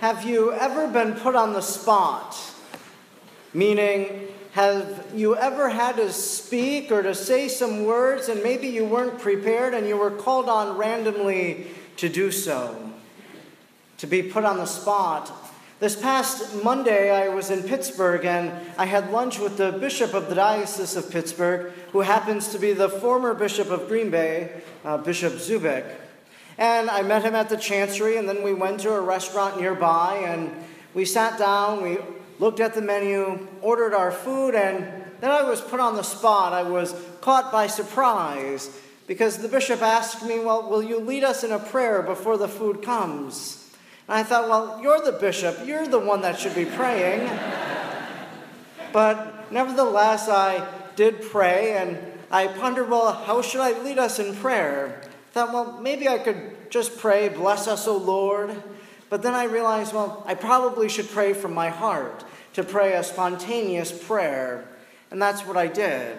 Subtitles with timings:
[0.00, 2.36] have you ever been put on the spot?
[3.52, 8.84] Meaning, have you ever had to speak or to say some words and maybe you
[8.84, 11.66] weren't prepared and you were called on randomly
[11.96, 12.92] to do so?
[13.98, 15.32] To be put on the spot.
[15.80, 20.28] This past Monday, I was in Pittsburgh and I had lunch with the Bishop of
[20.28, 24.98] the Diocese of Pittsburgh, who happens to be the former Bishop of Green Bay, uh,
[24.98, 25.84] Bishop Zubik.
[26.58, 30.24] And I met him at the Chancery, and then we went to a restaurant nearby
[30.26, 30.52] and
[30.92, 31.98] we sat down, we
[32.40, 34.84] looked at the menu, ordered our food, and
[35.20, 36.52] then I was put on the spot.
[36.52, 38.76] I was caught by surprise
[39.06, 42.48] because the bishop asked me, Well, will you lead us in a prayer before the
[42.48, 43.70] food comes?
[44.08, 47.28] And I thought, Well, you're the bishop, you're the one that should be praying.
[48.92, 50.66] but nevertheless, I
[50.96, 51.98] did pray and
[52.30, 55.07] I pondered, Well, how should I lead us in prayer?
[55.32, 58.54] Thought, Well, maybe I could just pray, Bless us, O Lord.
[59.10, 63.02] But then I realized, well, I probably should pray from my heart, to pray a
[63.02, 64.68] spontaneous prayer.
[65.10, 66.18] And that's what I did.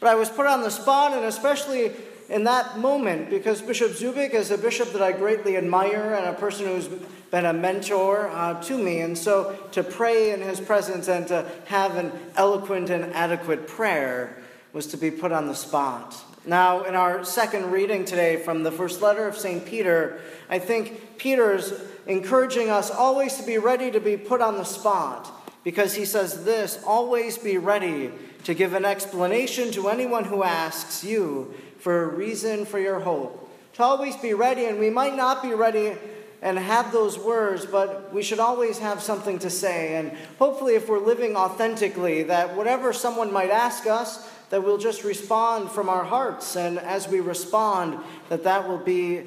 [0.00, 1.92] But I was put on the spot, and especially
[2.28, 6.32] in that moment, because Bishop Zubik is a bishop that I greatly admire and a
[6.32, 6.88] person who's
[7.30, 9.00] been a mentor uh, to me.
[9.00, 14.36] And so to pray in his presence and to have an eloquent and adequate prayer
[14.72, 16.16] was to be put on the spot.
[16.46, 19.64] Now, in our second reading today from the first letter of St.
[19.64, 20.20] Peter,
[20.50, 21.72] I think Peter's
[22.06, 25.30] encouraging us always to be ready to be put on the spot
[25.64, 28.12] because he says this always be ready
[28.44, 33.40] to give an explanation to anyone who asks you for a reason for your hope.
[33.74, 35.94] To always be ready, and we might not be ready
[36.42, 39.96] and have those words, but we should always have something to say.
[39.96, 45.04] And hopefully, if we're living authentically, that whatever someone might ask us, that we'll just
[45.04, 46.56] respond from our hearts.
[46.56, 49.22] And as we respond, that that will be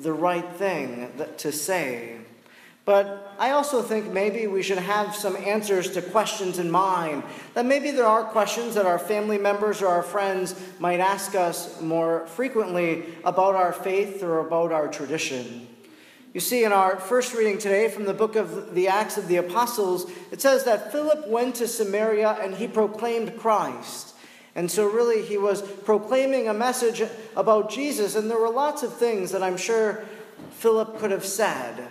[0.00, 2.16] the right thing to say.
[2.84, 7.22] But I also think maybe we should have some answers to questions in mind.
[7.54, 11.80] That maybe there are questions that our family members or our friends might ask us
[11.80, 15.66] more frequently about our faith or about our tradition.
[16.34, 19.36] You see, in our first reading today from the book of the Acts of the
[19.36, 24.13] Apostles, it says that Philip went to Samaria and he proclaimed Christ.
[24.54, 27.02] And so, really, he was proclaiming a message
[27.36, 30.04] about Jesus, and there were lots of things that I'm sure
[30.52, 31.88] Philip could have said.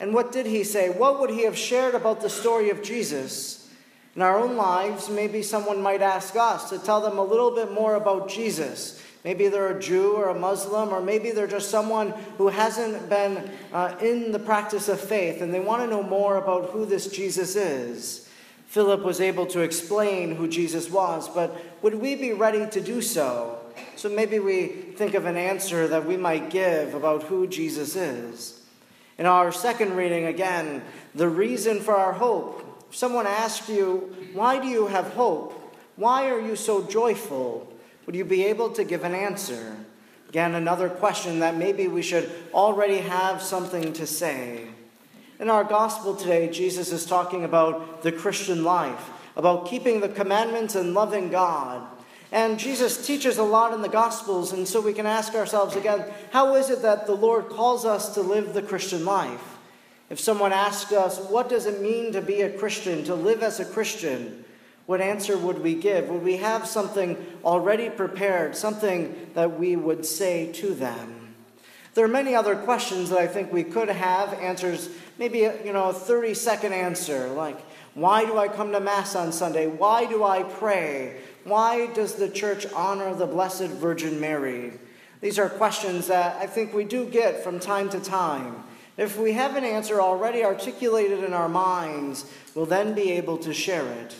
[0.00, 0.90] And what did he say?
[0.90, 3.70] What would he have shared about the story of Jesus?
[4.16, 7.70] In our own lives, maybe someone might ask us to tell them a little bit
[7.70, 9.00] more about Jesus.
[9.22, 13.50] Maybe they're a Jew or a Muslim, or maybe they're just someone who hasn't been
[13.72, 17.08] uh, in the practice of faith and they want to know more about who this
[17.08, 18.28] Jesus is.
[18.70, 23.02] Philip was able to explain who Jesus was, but would we be ready to do
[23.02, 23.58] so?
[23.96, 28.60] So maybe we think of an answer that we might give about who Jesus is.
[29.18, 30.84] In our second reading, again,
[31.16, 32.86] the reason for our hope.
[32.88, 35.76] If someone asked you, Why do you have hope?
[35.96, 37.66] Why are you so joyful?
[38.06, 39.78] Would you be able to give an answer?
[40.28, 44.68] Again, another question that maybe we should already have something to say.
[45.40, 50.74] In our gospel today, Jesus is talking about the Christian life, about keeping the commandments
[50.74, 51.86] and loving God.
[52.30, 56.04] And Jesus teaches a lot in the Gospels, and so we can ask ourselves again
[56.30, 59.56] how is it that the Lord calls us to live the Christian life?
[60.10, 63.60] If someone asked us, what does it mean to be a Christian, to live as
[63.60, 64.44] a Christian?
[64.84, 66.08] What answer would we give?
[66.08, 71.19] Would we have something already prepared, something that we would say to them?
[71.94, 75.90] There are many other questions that I think we could have answers, maybe you know,
[75.90, 77.58] a 30 second answer, like
[77.94, 79.66] why do I come to Mass on Sunday?
[79.66, 81.16] Why do I pray?
[81.44, 84.72] Why does the church honor the Blessed Virgin Mary?
[85.20, 88.62] These are questions that I think we do get from time to time.
[88.96, 93.52] If we have an answer already articulated in our minds, we'll then be able to
[93.52, 94.14] share it.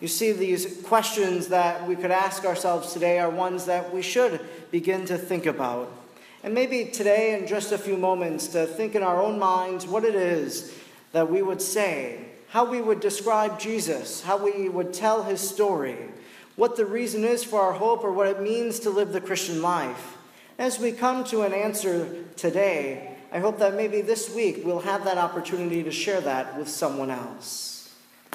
[0.00, 4.40] You see, these questions that we could ask ourselves today are ones that we should
[4.70, 5.90] begin to think about.
[6.42, 10.04] And maybe today, in just a few moments, to think in our own minds what
[10.04, 10.74] it is
[11.12, 15.96] that we would say, how we would describe Jesus, how we would tell his story,
[16.56, 19.60] what the reason is for our hope, or what it means to live the Christian
[19.60, 20.16] life.
[20.58, 25.04] As we come to an answer today, I hope that maybe this week we'll have
[25.04, 27.79] that opportunity to share that with someone else.